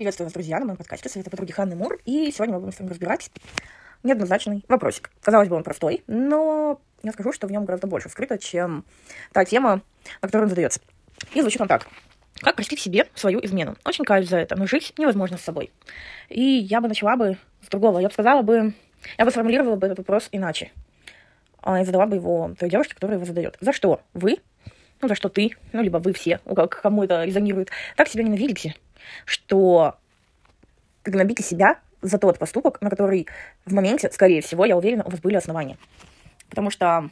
[0.00, 1.98] Приветствую вас, друзья, на моем подкасте «Советы подруги Ханны Мур».
[2.06, 3.30] И сегодня мы будем с вами разбирать
[4.02, 5.10] неоднозначный вопросик.
[5.20, 8.86] Казалось бы, он простой, но я скажу, что в нем гораздо больше скрыто, чем
[9.32, 9.82] та тема,
[10.22, 10.80] на которую он задается.
[11.34, 11.86] И звучит он так.
[12.40, 13.76] Как простить себе свою измену?
[13.84, 15.70] Очень каюсь за это, но жить невозможно с собой.
[16.30, 17.98] И я бы начала бы с другого.
[17.98, 18.72] Я бы сказала бы,
[19.18, 20.72] я бы сформулировала бы этот вопрос иначе.
[21.60, 23.58] А, и задала бы его той девушке, которая его задает.
[23.60, 24.38] За что вы,
[25.02, 26.40] ну, за что ты, ну, либо вы все,
[26.70, 28.76] кому это резонирует, так себя ненавидите,
[29.24, 29.96] что
[31.04, 33.26] гнобите себя за тот поступок, на который
[33.64, 35.76] в моменте, скорее всего, я уверена, у вас были основания.
[36.48, 37.10] Потому что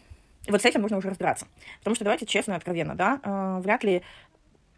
[0.48, 1.46] вот с этим нужно уже разбираться.
[1.80, 4.02] Потому что давайте честно и откровенно, да, э, вряд ли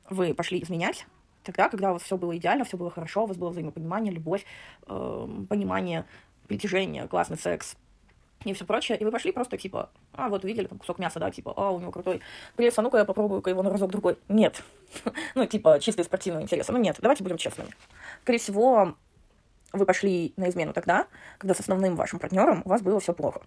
[0.09, 1.06] вы пошли изменять
[1.45, 4.45] тогда, когда у вас все было идеально, все было хорошо, у вас было взаимопонимание, любовь,
[4.87, 6.04] э, понимание,
[6.48, 7.77] притяжение, классный секс,
[8.45, 11.30] и все прочее, и вы пошли просто, типа, а, вот увидели там кусок мяса, да,
[11.30, 12.21] типа, а, у него крутой
[12.57, 14.16] пресс, а ну-ка я попробую-ка его на разок-другой.
[14.29, 14.63] Нет.
[15.35, 16.47] ну, типа, чисто из спортивного.
[16.69, 17.71] Ну, нет, давайте будем честными.
[18.23, 18.95] Скорее всего,
[19.73, 21.07] вы пошли на измену тогда,
[21.39, 23.43] когда с основным вашим партнером у вас было все плохо.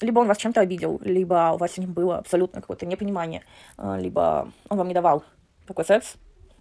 [0.00, 3.42] Либо он вас чем-то обидел, либо у вас с ним было абсолютно какое-то непонимание,
[3.78, 5.24] а, либо он вам не давал
[5.66, 6.16] такой секс,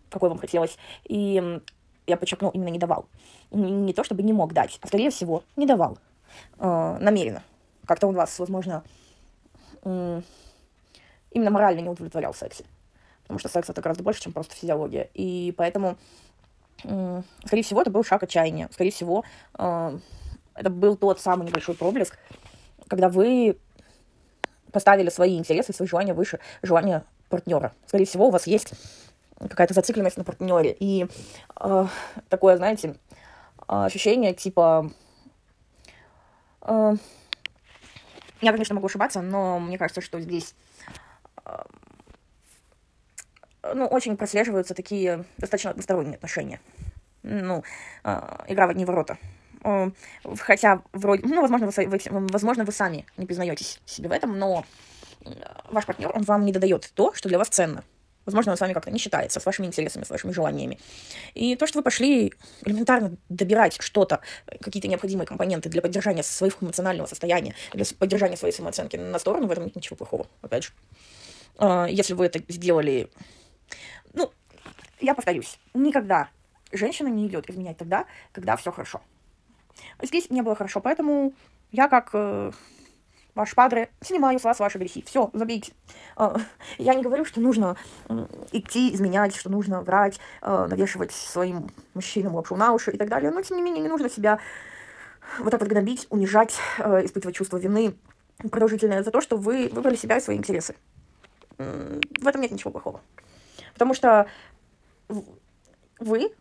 [0.09, 0.77] какой вам хотелось.
[1.03, 1.59] И
[2.07, 3.07] я подчеркну, именно не давал.
[3.51, 5.97] Не то, чтобы не мог дать, а, скорее всего, не давал
[6.57, 7.43] э, намеренно.
[7.85, 8.83] Как-то он вас, возможно,
[9.83, 10.21] э,
[11.31, 12.65] именно морально не удовлетворял в сексе.
[13.23, 15.09] Потому что секс это гораздо больше, чем просто физиология.
[15.13, 15.97] И поэтому,
[16.83, 18.69] э, скорее всего, это был шаг отчаяния.
[18.71, 19.23] Скорее всего,
[19.57, 19.99] э,
[20.55, 22.17] это был тот самый небольшой проблеск,
[22.87, 23.57] когда вы
[24.71, 27.73] поставили свои интересы, свои желания выше желания партнера.
[27.87, 28.73] Скорее всего, у вас есть
[29.39, 30.75] какая-то зацикленность на партнере.
[30.79, 31.07] И
[31.59, 31.87] э,
[32.29, 32.95] такое, знаете,
[33.67, 35.04] ощущение типа Э,
[38.41, 40.55] я, конечно, могу ошибаться, но мне кажется, что здесь
[41.45, 41.63] э,
[43.73, 46.59] ну, очень прослеживаются такие достаточно односторонние отношения.
[47.23, 47.63] Ну,
[48.03, 49.17] э, игра в одни ворота.
[50.39, 54.63] Хотя, вроде, ну, возможно, вы, возможно, вы сами не признаетесь себе в этом, но
[55.69, 57.83] ваш партнер, он вам не додает то, что для вас ценно.
[58.25, 60.79] Возможно, он с вами как-то не считается, с вашими интересами, с вашими желаниями.
[61.33, 64.21] И то, что вы пошли элементарно добирать что-то,
[64.61, 69.51] какие-то необходимые компоненты для поддержания своего эмоционального состояния, для поддержания своей самооценки на сторону, в
[69.51, 70.71] этом нет ничего плохого, опять же.
[71.57, 73.09] А, если вы это сделали...
[74.13, 74.31] Ну,
[74.99, 76.29] я повторюсь, никогда
[76.71, 79.01] женщина не идет изменять тогда, когда все хорошо.
[80.01, 81.33] Здесь не было хорошо, поэтому
[81.71, 82.51] я как э,
[83.35, 85.03] ваш падре, снимаю с вас ваши грехи.
[85.05, 85.73] Все, забейте.
[86.15, 86.37] А,
[86.77, 87.75] я не говорю, что нужно
[88.51, 93.31] идти, изменять, что нужно врать, а, навешивать своим мужчинам лапшу на уши и так далее.
[93.31, 94.39] Но, тем не менее, не нужно себя
[95.39, 97.95] вот так вот гнобить, унижать, а, испытывать чувство вины
[98.49, 100.75] продолжительное за то, что вы выбрали себя и свои интересы.
[101.57, 103.01] В этом нет ничего плохого.
[103.73, 104.27] Потому что
[105.99, 106.33] вы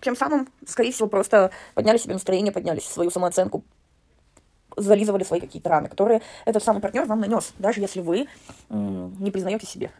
[0.00, 3.64] тем самым, скорее всего, просто подняли себе настроение, подняли свою самооценку,
[4.80, 8.26] зализывали свои какие-то раны, которые этот самый партнер вам нанес, даже если вы
[8.68, 9.90] не признаете себе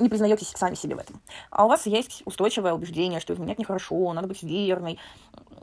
[0.00, 1.20] не признаетесь сами себе в этом.
[1.50, 4.98] А у вас есть устойчивое убеждение, что изменять нехорошо, надо быть верной.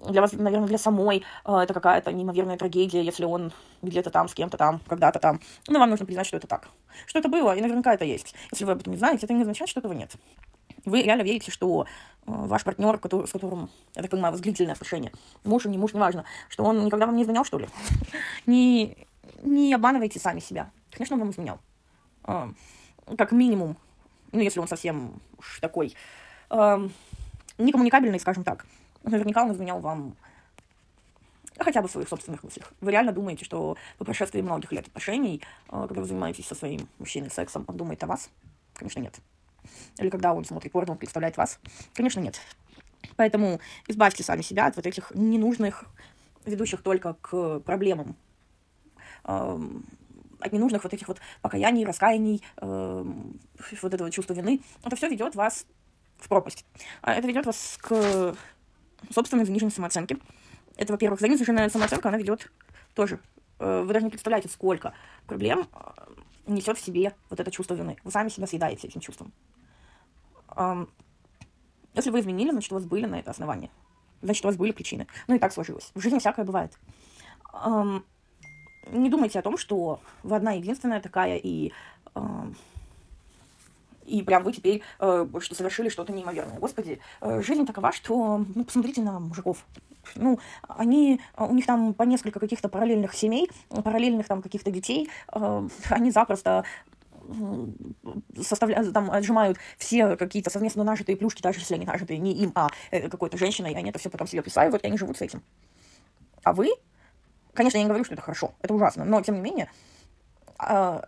[0.07, 3.51] Для вас, наверное, для самой э, это какая-то неимоверная трагедия, если он
[3.81, 5.39] где-то там, с кем-то там, когда-то там.
[5.67, 6.69] Но вам нужно признать, что это так.
[7.05, 8.33] Что это было, и наверняка это есть.
[8.51, 10.11] Если вы об этом не знаете, это не означает, что этого нет.
[10.85, 11.85] Вы реально верите, что
[12.25, 15.11] ваш партнер, с которым, я так понимаю, длительные отношения,
[15.43, 17.67] муж или не муж, неважно, что он никогда вам не изменял, что ли?
[18.45, 18.97] Не,
[19.43, 20.71] не обманывайте сами себя.
[20.91, 21.59] Конечно, он вам изменял.
[22.23, 22.51] А,
[23.17, 23.77] как минимум,
[24.31, 25.95] ну, если он совсем уж такой
[26.49, 26.89] э,
[27.57, 28.65] некоммуникабельный, скажем так,
[29.03, 30.15] наверняка он изменял вам
[31.57, 32.73] хотя бы в своих собственных мыслях.
[32.81, 36.87] Вы реально думаете, что по прошествии многих лет отношений, э, когда вы занимаетесь со своим
[36.99, 38.29] мужчиной сексом, он думает о вас?
[38.73, 39.15] Конечно, нет.
[39.97, 41.59] Или когда он смотрит порно, представляет вас?
[41.93, 42.39] Конечно, нет.
[43.15, 45.85] Поэтому избавьте сами себя от вот этих ненужных,
[46.45, 48.15] ведущих только к проблемам,
[49.25, 49.85] эм,
[50.39, 53.39] от ненужных вот этих вот покаяний, раскаяний, эм,
[53.81, 54.61] вот этого чувства вины.
[54.83, 55.65] Это все ведет вас
[56.17, 56.65] в пропасть.
[57.01, 58.35] А это ведет вас к
[59.13, 60.17] собственной заниженной самооценке.
[60.77, 62.51] Это, во-первых, заниженная самооценка, она ведет
[62.93, 63.19] тоже.
[63.61, 64.93] Э, вы даже не представляете, сколько
[65.27, 65.91] проблем э,
[66.47, 67.97] несет в себе вот это чувство вины.
[68.03, 69.31] Вы сами себя съедаете этим чувством.
[71.93, 73.69] Если вы изменили, значит, у вас были на это основания.
[74.21, 75.07] Значит, у вас были причины.
[75.27, 75.91] Ну и так сложилось.
[75.95, 76.77] В жизни всякое бывает.
[77.53, 81.71] Не думайте о том, что вы одна единственная такая, и,
[84.05, 86.59] и прям вы теперь э, что совершили что-то неимоверное.
[86.59, 89.65] Господи, э, жизнь такова, что, ну, посмотрите на мужиков.
[90.15, 95.67] Ну, они, у них там по несколько каких-то параллельных семей, параллельных там каких-то детей, э,
[95.89, 96.63] они запросто
[98.35, 102.69] составляют, там, отжимают все какие-то совместно нажитые плюшки, даже если они нажитые не им, а
[102.89, 105.43] э, какой-то женщиной, и они это все потом себе присваивают, и они живут с этим.
[106.43, 106.69] А вы,
[107.53, 109.69] конечно, я не говорю, что это хорошо, это ужасно, но, тем не менее,
[110.57, 111.07] а,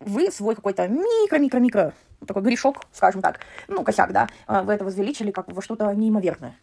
[0.00, 1.92] вы свой какой-то микро-микро-микро
[2.26, 6.56] такой грешок, скажем так, ну, косяк, да, а, вы это возвеличили как во что-то неимоверное.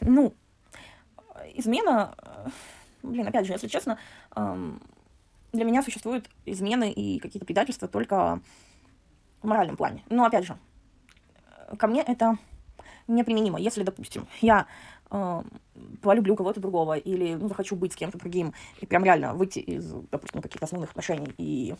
[0.00, 0.34] Ну,
[1.54, 2.48] измена, э,
[3.02, 3.98] блин, опять же, если честно,
[5.52, 8.40] для меня существуют измены и какие-то предательства только
[9.42, 10.04] в моральном плане.
[10.10, 10.58] Но, опять же,
[11.78, 12.36] ко мне это
[13.06, 13.58] неприменимо.
[13.58, 14.66] Если, допустим, я
[15.10, 15.42] э,
[16.02, 19.90] полюблю кого-то другого или ну, захочу быть с кем-то другим и прям реально выйти из,
[20.10, 21.74] допустим, каких-то основных отношений и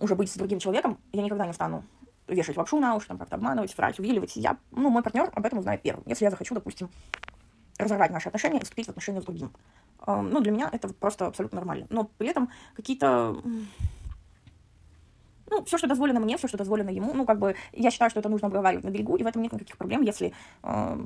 [0.00, 1.84] уже быть с другим человеком, я никогда не стану
[2.28, 4.36] вешать лапшу на уши, там как-то обманывать, врать, увиливать.
[4.36, 6.04] Я, ну, мой партнер об этом узнает первым.
[6.06, 6.88] Если я захочу, допустим,
[7.78, 9.52] разорвать наши отношения и вступить в отношения с другим.
[10.06, 11.86] Э, ну, для меня это просто абсолютно нормально.
[11.90, 13.36] Но при этом какие-то
[15.50, 18.20] ну, все, что дозволено мне, все, что дозволено ему, ну, как бы, я считаю, что
[18.20, 20.32] это нужно обговаривать на берегу, и в этом нет никаких проблем, если
[20.62, 20.98] э,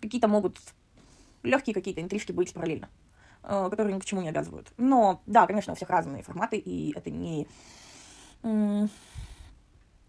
[0.00, 0.58] какие-то могут
[1.42, 2.88] легкие какие-то интрижки быть параллельно,
[3.44, 4.72] э, которые ни к чему не обязывают.
[4.76, 7.46] Но, да, конечно, у всех разные форматы, и это не,
[8.42, 8.86] э,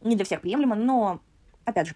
[0.01, 1.19] не для всех приемлемо, но,
[1.65, 1.95] опять же,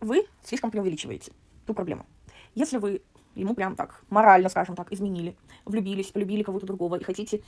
[0.00, 1.32] вы слишком преувеличиваете
[1.66, 2.06] ту проблему.
[2.54, 3.02] Если вы
[3.34, 7.42] ему прям так морально, скажем так, изменили, влюбились, полюбили кого-то другого и хотите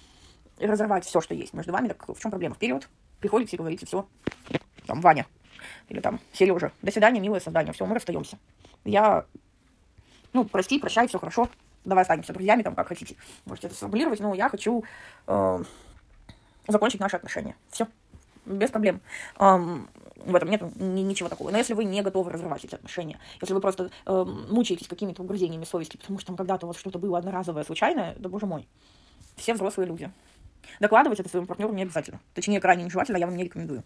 [0.58, 2.54] разорвать все, что есть между вами, так в чем проблема?
[2.54, 2.88] Вперед,
[3.20, 4.06] приходите и говорите, все,
[4.86, 5.26] там, Ваня,
[5.88, 8.38] или там, Сережа, до свидания, милое создание, все, мы расстаемся.
[8.84, 9.26] Я,
[10.32, 11.48] ну, прости, прощай, все хорошо,
[11.84, 13.16] давай останемся друзьями, там, как хотите.
[13.44, 14.84] Можете это сформулировать, но я хочу
[15.26, 15.62] э,
[16.68, 17.56] закончить наши отношения.
[17.70, 17.88] Все,
[18.46, 19.00] без проблем.
[19.38, 21.50] Эм, в этом нет ничего такого.
[21.50, 25.64] Но если вы не готовы разрывать эти отношения, если вы просто э, мучаетесь какими-то угрызениями
[25.64, 28.66] совести, потому что там когда-то у вас что-то было одноразовое, случайное, да боже мой,
[29.36, 30.10] все взрослые люди.
[30.80, 32.20] Докладывать это своему партнеру не обязательно.
[32.34, 33.84] Точнее, крайне нежелательно, я вам не рекомендую.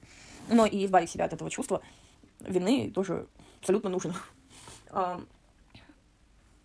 [0.49, 1.83] Но и избавить себя от этого чувства
[2.41, 3.27] вины тоже
[3.61, 4.15] абсолютно нужно.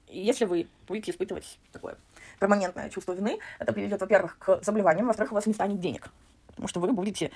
[0.08, 1.98] Если вы будете испытывать такое
[2.40, 6.10] перманентное чувство вины, это приведет, во-первых, к заболеваниям, во-вторых, у вас не станет денег.
[6.48, 7.32] Потому что вы будете...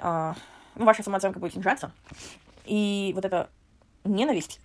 [0.00, 1.92] Ну, ваша самооценка будет снижаться.
[2.64, 3.50] И вот эта
[4.04, 4.60] ненависть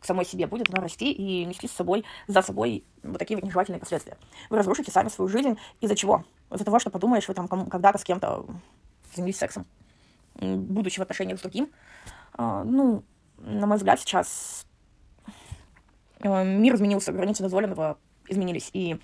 [0.00, 3.44] к самой себе будет она расти и нести с собой, за собой вот такие вот
[3.44, 4.16] нежелательные последствия.
[4.50, 5.56] Вы разрушите сами свою жизнь.
[5.80, 6.24] Из-за чего?
[6.50, 8.46] Из-за того, что подумаешь, вы там когда-то с кем-то
[9.14, 9.66] занялись сексом,
[10.34, 11.70] будучи в отношениях с другим.
[12.34, 13.02] А, ну,
[13.38, 14.66] на мой взгляд, сейчас
[16.20, 17.98] э, мир изменился, границы дозволенного
[18.28, 18.70] изменились.
[18.72, 18.98] И,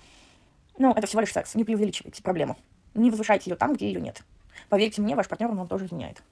[0.77, 1.55] ну, это всего лишь секс.
[1.55, 2.57] Не преувеличивайте проблему.
[2.93, 4.23] Не возвышайте ее там, где ее нет.
[4.73, 6.23] Поверьте мне, ваш партнер вам тоже изменяет.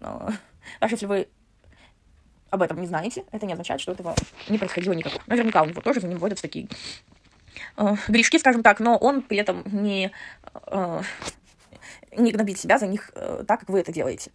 [0.00, 0.36] Даже
[0.90, 1.28] если вы
[2.50, 4.14] об этом не знаете, это не означает, что этого
[4.50, 5.26] не происходило никак.
[5.26, 6.68] Наверняка у него тоже за ним водятся такие
[7.78, 10.12] э, грешки, скажем так, но он при этом не,
[10.66, 11.02] э,
[12.18, 14.30] не гнобит себя за них э, так, как вы это делаете.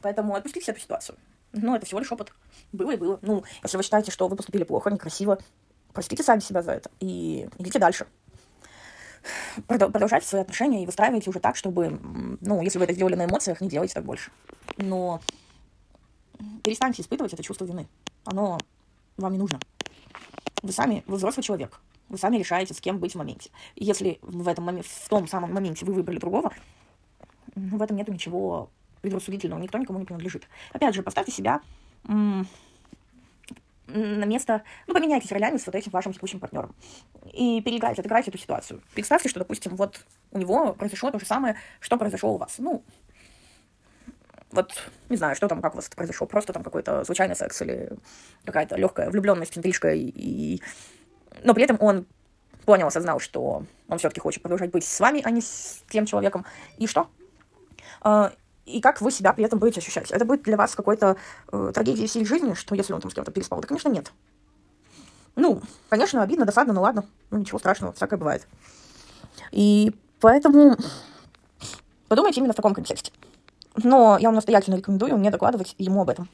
[0.00, 1.18] Поэтому отпустите эту ситуацию.
[1.52, 2.32] Ну, это всего лишь опыт.
[2.72, 3.18] Было и было.
[3.20, 5.38] Ну, если вы считаете, что вы поступили плохо, некрасиво,
[5.92, 8.06] простите сами себя за это и идите дальше.
[9.66, 11.98] Продолжайте свои отношения и выстраивайте уже так, чтобы,
[12.40, 14.30] ну, если вы это сделали на эмоциях, не делайте так больше.
[14.76, 15.20] Но
[16.62, 17.86] перестаньте испытывать это чувство вины.
[18.24, 18.58] Оно
[19.16, 19.60] вам не нужно.
[20.62, 21.80] Вы сами, вы взрослый человек.
[22.08, 23.50] Вы сами решаете, с кем быть в моменте.
[23.74, 26.52] И если в этом моменте, в том самом моменте вы выбрали другого,
[27.54, 30.48] в этом нету ничего предрассудительного, никто никому не принадлежит.
[30.72, 31.60] Опять же, поставьте себя
[33.86, 36.74] на место, ну, поменяйтесь ролями с вот этим вашим текущим партнером.
[37.32, 38.82] И переиграйте, отыграйте эту ситуацию.
[38.94, 40.00] Представьте, что, допустим, вот
[40.32, 42.56] у него произошло то же самое, что произошло у вас.
[42.58, 42.82] Ну,
[44.50, 44.72] вот
[45.08, 47.90] не знаю, что там, как у вас это произошло, просто там какой-то случайный секс или
[48.44, 50.62] какая-то легкая влюбленность, интрижка, и, и...
[51.42, 52.06] но при этом он
[52.64, 56.46] понял, осознал, что он все-таки хочет продолжать быть с вами, а не с тем человеком.
[56.78, 57.08] И что?
[58.66, 60.10] И как вы себя при этом будете ощущать?
[60.10, 61.16] Это будет для вас какой-то
[61.52, 63.60] э, трагедией всей жизни, что если он там с кем-то переспал?
[63.60, 64.12] Да, конечно, нет.
[65.36, 67.04] Ну, конечно, обидно, досадно, но ладно.
[67.30, 68.46] Ну, ничего страшного, всякое бывает.
[69.50, 70.76] И поэтому
[72.08, 73.12] подумайте именно в таком контексте.
[73.82, 76.28] Но я вам настоятельно рекомендую не докладывать ему об этом.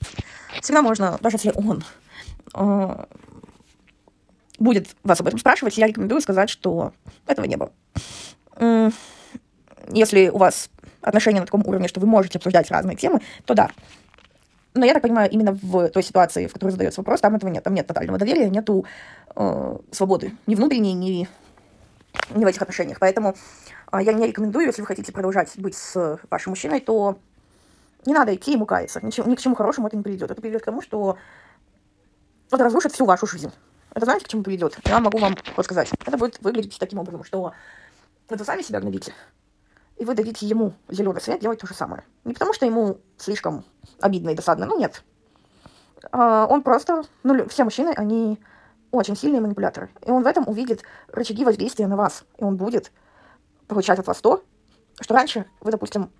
[0.60, 1.82] Всегда можно, даже если он
[2.54, 3.04] э,
[4.58, 6.92] будет вас об этом спрашивать, я рекомендую сказать, что
[7.26, 7.72] этого не было.
[9.88, 10.68] Если у вас
[11.02, 13.70] отношения на таком уровне, что вы можете обсуждать разные темы, то да.
[14.74, 17.64] Но я так понимаю, именно в той ситуации, в которой задается вопрос, там этого нет.
[17.64, 18.84] Там нет тотального доверия, нету
[19.34, 20.32] э, свободы.
[20.46, 21.28] Ни внутренней, ни,
[22.30, 22.98] ни в этих отношениях.
[23.00, 23.34] Поэтому
[23.92, 27.18] э, я не рекомендую, если вы хотите продолжать быть с вашим мужчиной, то
[28.06, 29.04] не надо идти ему каяться.
[29.04, 30.30] Ничего, ни к чему хорошему это не приведет.
[30.30, 31.16] Это приведет к тому, что
[32.52, 33.50] это разрушит всю вашу жизнь.
[33.92, 34.78] Это знаете, к чему приведет?
[34.84, 35.90] Я могу вам вот сказать.
[36.06, 37.52] Это будет выглядеть таким образом, что
[38.28, 39.12] вот вы сами себя гнобите,
[40.00, 42.04] и вы дадите ему зеленый свет делать то же самое.
[42.24, 43.64] Не потому, что ему слишком
[44.00, 45.04] обидно и досадно, ну нет.
[46.10, 48.40] А он просто, ну, все мужчины, они
[48.92, 49.90] очень сильные манипуляторы.
[50.06, 52.24] И он в этом увидит рычаги воздействия на вас.
[52.38, 52.92] И он будет
[53.68, 54.42] получать от вас то,
[55.02, 56.10] что раньше вы, допустим,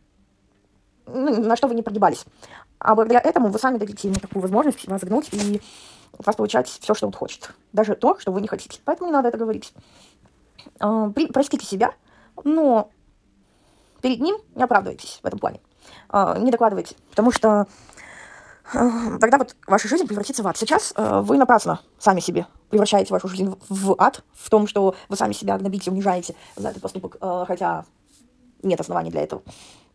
[1.07, 2.27] ну, на что вы не прогибались.
[2.79, 5.63] А благодаря этому вы сами дадите ему такую возможность вас гнуть и
[6.19, 7.55] от вас получать все, что он хочет.
[7.73, 8.83] Даже то, что вы не хотите.
[8.85, 9.73] Поэтому не надо это говорить.
[10.81, 11.95] А, простите себя,
[12.45, 12.91] но
[14.01, 15.61] перед ним не оправдывайтесь в этом плане.
[16.09, 17.67] А, не докладывайте, потому что
[18.73, 20.57] а, тогда вот ваша жизнь превратится в ад.
[20.57, 25.33] Сейчас вы напрасно сами себе превращаете вашу жизнь в ад, в том, что вы сами
[25.33, 27.17] себя гнобите, унижаете за этот поступок,
[27.47, 27.85] хотя
[28.63, 29.43] нет оснований для этого.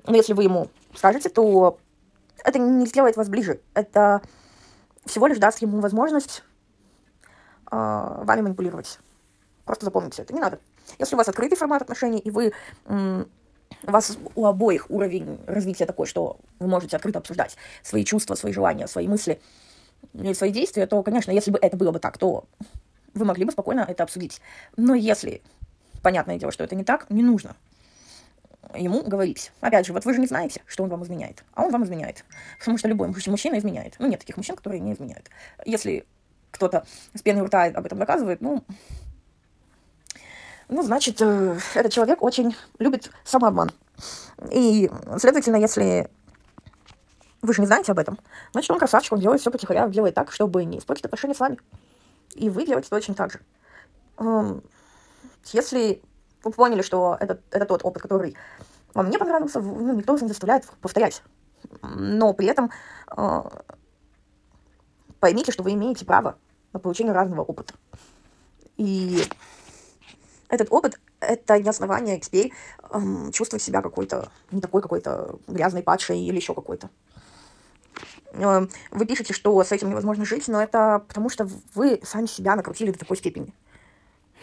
[0.05, 1.77] Но если вы ему скажете, то
[2.43, 3.61] это не сделает вас ближе.
[3.73, 4.21] Это
[5.05, 6.43] всего лишь даст ему возможность
[7.71, 8.99] э, вами манипулировать.
[9.65, 10.59] Просто запомните это, не надо.
[10.99, 12.53] Если у вас открытый формат отношений, и вы,
[13.87, 18.53] у вас у обоих уровень развития такой, что вы можете открыто обсуждать свои чувства, свои
[18.53, 19.39] желания, свои мысли
[20.13, 22.45] и свои действия, то, конечно, если бы это было бы так, то
[23.13, 24.41] вы могли бы спокойно это обсудить.
[24.77, 25.41] Но если,
[26.01, 27.55] понятное дело, что это не так, не нужно
[28.75, 29.51] ему говорить.
[29.61, 32.25] Опять же, вот вы же не знаете, что он вам изменяет, а он вам изменяет.
[32.59, 33.95] Потому что любой мужчина изменяет.
[33.99, 35.29] Ну, нет таких мужчин, которые не изменяют.
[35.65, 36.05] Если
[36.51, 38.63] кто-то с пеной рта об этом доказывает, ну,
[40.67, 43.71] ну, значит, э, этот человек очень любит самообман.
[44.51, 46.09] И, следовательно, если
[47.41, 48.17] вы же не знаете об этом,
[48.51, 51.59] значит, он красавчик, он делает все потихоря, делает так, чтобы не испортить отношения с вами.
[52.33, 53.39] И вы делаете точно так же.
[54.17, 54.63] Эм,
[55.53, 56.01] если
[56.43, 58.35] вы поняли, что это, это тот опыт, который
[58.93, 61.21] вам не понравился, ну, никто вас не заставляет повторять.
[61.81, 62.71] Но при этом
[63.15, 63.41] э,
[65.19, 66.37] поймите, что вы имеете право
[66.73, 67.73] на получение разного опыта.
[68.77, 69.23] И
[70.49, 72.51] этот опыт— это не основание теперь
[72.91, 76.89] эм, чувствовать себя какой-то, не такой какой-то грязной, падшей или еще какой-то.
[78.33, 82.55] Э, вы пишете, что с этим невозможно жить, но это потому, что вы сами себя
[82.55, 83.53] накрутили до такой степени.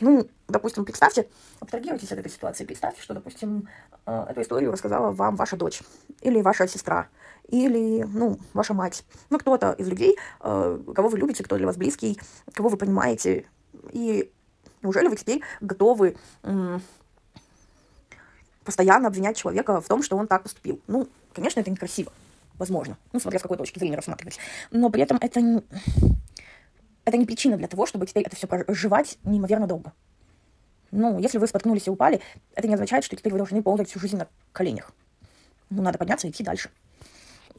[0.01, 1.29] Ну, допустим, представьте,
[1.61, 3.69] абстрагируйтесь от этой ситуации, представьте, что, допустим,
[4.07, 5.83] э, эту историю рассказала вам ваша дочь,
[6.23, 7.09] или ваша сестра,
[7.49, 11.77] или, ну, ваша мать, ну, кто-то из людей, э, кого вы любите, кто для вас
[11.77, 12.19] близкий,
[12.53, 13.47] кого вы понимаете,
[13.93, 14.33] и
[14.83, 16.17] неужели вы теперь готовы
[18.65, 20.81] постоянно обвинять человека в том, что он так поступил?
[20.87, 22.13] Ну, конечно, это некрасиво,
[22.59, 24.39] возможно, ну, смотря с какой точки зрения рассматривать,
[24.71, 25.63] но при этом это не
[27.05, 29.93] это не причина для того, чтобы теперь это все проживать неимоверно долго.
[30.91, 32.21] Ну, если вы споткнулись и упали,
[32.55, 34.93] это не означает, что теперь вы должны ползать всю жизнь на коленях.
[35.71, 36.71] Ну, надо подняться и идти дальше.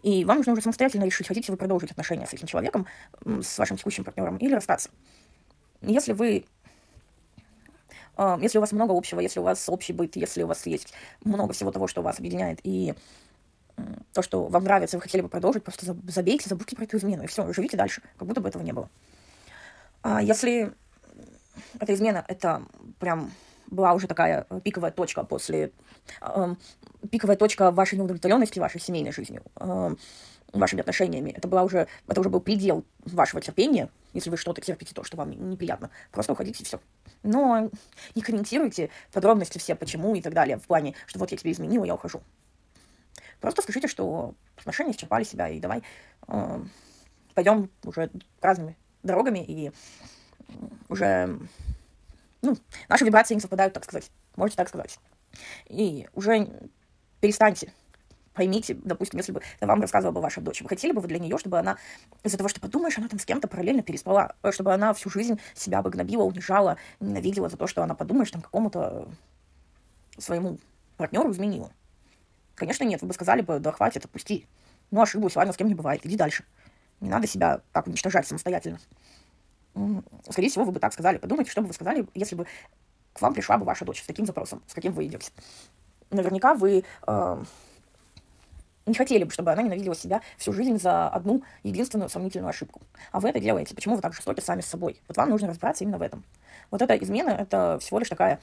[0.03, 2.85] И вам нужно уже самостоятельно решить, хотите вы продолжить отношения с этим человеком,
[3.25, 4.89] с вашим текущим партнером, или расстаться.
[5.81, 6.45] Если вы
[8.39, 10.93] если у вас много общего, если у вас общий быт, если у вас есть
[11.23, 12.93] много всего того, что вас объединяет, и
[14.13, 17.27] то, что вам нравится, вы хотели бы продолжить, просто забейте, забудьте про эту измену, и
[17.27, 18.89] все, живите дальше, как будто бы этого не было.
[20.03, 20.73] А если
[21.79, 22.63] эта измена, это
[22.99, 23.31] прям
[23.67, 25.71] была уже такая пиковая точка после...
[26.21, 26.55] Э,
[27.11, 29.95] пиковая точка вашей неудовлетворенности вашей семейной жизнью, э,
[30.53, 31.31] вашими отношениями.
[31.31, 35.17] Это, была уже, это уже был предел вашего терпения, если вы что-то терпите, то, что
[35.17, 35.89] вам неприятно.
[36.11, 36.79] Просто уходите и все.
[37.23, 37.69] Но
[38.15, 41.83] не комментируйте подробности все, почему и так далее, в плане, что вот я тебе изменила,
[41.85, 42.21] я ухожу.
[43.41, 45.83] Просто скажите, что отношения исчерпали себя, и давай
[46.27, 46.61] э,
[47.33, 48.09] пойдем уже
[48.41, 49.71] разными дорогами, и
[50.89, 51.39] уже,
[52.43, 52.55] ну,
[52.89, 54.11] наши вибрации не совпадают, так сказать.
[54.35, 54.99] Можете так сказать.
[55.67, 56.47] И уже
[57.19, 57.73] перестаньте
[58.33, 61.37] поймите, допустим, если бы вам рассказывала бы ваша дочь, вы хотели бы вы для нее,
[61.37, 61.77] чтобы она
[62.23, 65.81] из-за того, что подумаешь, она там с кем-то параллельно переспала, чтобы она всю жизнь себя
[65.81, 69.07] бы гнобила, унижала, ненавидела за то, что она, подумаешь, там какому-то
[70.17, 70.57] своему
[70.97, 71.71] партнеру изменила.
[72.55, 74.47] Конечно, нет, вы бы сказали бы, да хватит, отпусти.
[74.91, 76.43] Ну, ошиблась, ладно, с кем не бывает, иди дальше.
[76.99, 78.79] Не надо себя так уничтожать самостоятельно.
[80.29, 81.17] Скорее всего, вы бы так сказали.
[81.17, 82.45] Подумайте, что бы вы сказали, если бы
[83.13, 85.31] к вам пришла бы ваша дочь с таким запросом, с каким вы идете.
[86.09, 87.43] Наверняка вы э,
[88.85, 92.81] не хотели бы, чтобы она ненавидела себя всю жизнь за одну единственную сомнительную ошибку.
[93.11, 93.75] А вы это делаете.
[93.75, 95.01] Почему вы так жестоки сами с собой?
[95.07, 96.23] Вот вам нужно разбираться именно в этом.
[96.71, 98.39] Вот эта измена— это всего лишь такая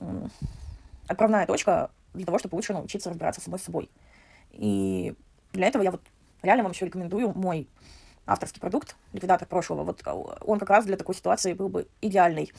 [0.00, 0.28] э,
[1.08, 3.90] отправная точка для того, чтобы лучше научиться разбираться самой с собой.
[4.52, 5.14] И
[5.52, 6.02] для этого я вот
[6.42, 7.68] реально вам еще рекомендую мой
[8.26, 12.52] авторский продукт, ликвидатор прошлого, вот э, он как раз для такой ситуации был бы идеальной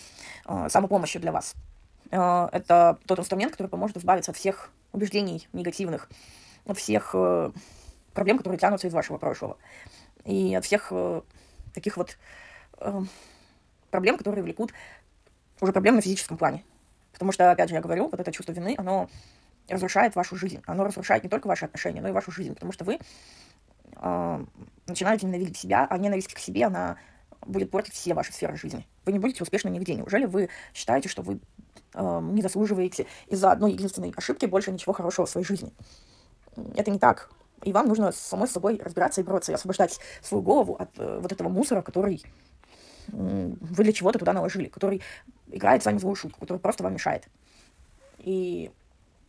[0.46, 1.56] э, самопомощью для вас.
[2.12, 6.10] Э, это тот инструмент, который поможет избавиться от всех убеждений негативных,
[6.66, 7.52] от всех э,
[8.14, 9.58] проблем, которые тянутся из вашего прошлого,
[10.24, 11.22] и от всех э,
[11.74, 12.18] таких вот
[12.80, 13.02] э,
[13.92, 14.74] проблем, которые влекут
[15.62, 16.64] уже проблем на физическом плане.
[17.14, 19.10] Потому что, опять же, я говорю, вот это чувство вины, оно
[19.68, 20.62] разрушает вашу жизнь.
[20.66, 22.54] Оно разрушает не только ваши отношения, но и вашу жизнь.
[22.54, 23.00] Потому что вы
[24.00, 24.46] э,
[24.88, 26.98] начинаете ненавидеть себя, а ненависть к себе, она
[27.46, 28.88] будет портить все ваши сферы жизни.
[29.06, 29.96] Вы не будете успешны нигде.
[29.96, 31.39] Неужели вы считаете, что вы
[31.94, 35.72] э, не заслуживаете из-за одной единственной ошибки больше ничего хорошего в своей жизни?
[36.75, 37.30] Это не так.
[37.63, 41.20] И вам нужно самой с собой разбираться и бороться, и освобождать свою голову от э,
[41.22, 42.24] вот этого мусора, который
[43.08, 45.01] э, вы для чего-то туда наложили, который
[45.48, 47.27] играет с вами злую шутку, который просто вам мешает.
[48.20, 48.72] И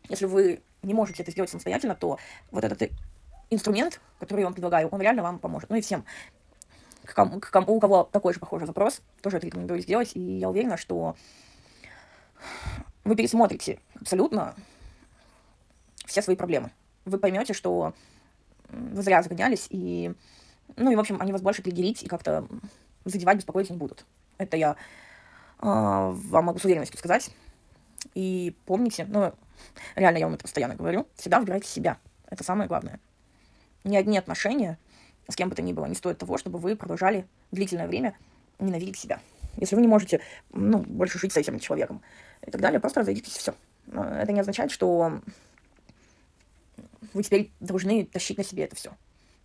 [0.08, 2.18] если вы не можете это сделать самостоятельно, то
[2.50, 2.90] вот этот
[3.50, 5.70] инструмент, который я вам предлагаю, он реально вам поможет.
[5.70, 6.04] Ну и всем,
[7.04, 10.12] к кому, к кому, у кого такой же похожий запрос, тоже это рекомендую сделать.
[10.14, 11.16] И я уверена, что
[13.04, 14.54] вы пересмотрите абсолютно
[16.06, 16.70] все свои проблемы.
[17.04, 17.94] Вы поймете, что
[18.68, 20.12] вы зря загонялись, и,
[20.76, 22.46] ну, и, в общем, они вас больше триггерить и как-то
[23.04, 24.04] задевать, беспокоить не будут.
[24.37, 24.75] Это я э,
[25.60, 27.30] вам могу с уверенностью сказать.
[28.14, 29.32] И помните, ну,
[29.96, 31.98] реально я вам это постоянно говорю, всегда выбирайте себя.
[32.26, 33.00] Это самое главное.
[33.88, 34.78] Ни одни отношения
[35.28, 38.14] с кем бы то ни было не стоят того, чтобы вы продолжали длительное время
[38.59, 39.18] ненавидеть себя.
[39.57, 40.21] Если вы не можете,
[40.52, 42.02] ну, больше жить с этим человеком
[42.47, 43.54] и так далее, просто разойдитесь, все.
[43.90, 45.21] Это не означает, что
[47.14, 48.92] вы теперь должны тащить на себе это все.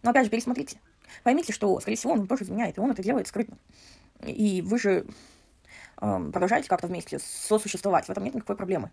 [0.02, 0.78] Но опять же, пересмотрите.
[1.24, 3.58] Поймите, что, скорее всего, он тоже изменяет, и он это делает скрытно.
[4.26, 5.06] И вы же
[6.02, 8.92] э, продолжаете как-то вместе сосуществовать, в этом нет никакой проблемы.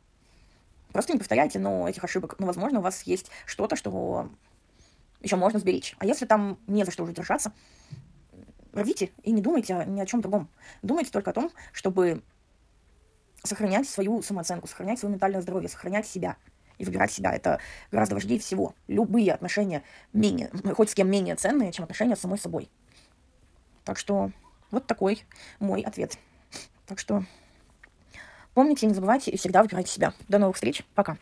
[0.92, 2.36] Просто не повторяйте, но этих ошибок.
[2.38, 4.30] Но, возможно, у вас есть что-то, что
[5.20, 5.96] еще можно сберечь.
[5.98, 7.52] А если там не за что уже держаться,
[8.72, 10.48] рвите и не думайте ни о чем другом.
[10.82, 12.22] Думайте только о том, чтобы
[13.42, 16.36] сохранять свою самооценку, сохранять свое ментальное здоровье, сохранять себя
[16.78, 17.32] и выбирать себя.
[17.32, 17.60] Это
[17.90, 18.74] гораздо важнее всего.
[18.86, 22.70] Любые отношения менее, хоть с кем менее ценные, чем отношения с самой собой.
[23.84, 24.30] Так что
[24.70, 25.24] вот такой
[25.58, 26.18] мой ответ.
[26.86, 27.24] Так что
[28.54, 30.12] помните, не забывайте и всегда выбирайте себя.
[30.28, 30.84] До новых встреч.
[30.94, 31.18] Пока.